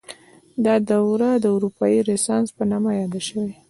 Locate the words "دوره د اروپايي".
0.91-1.99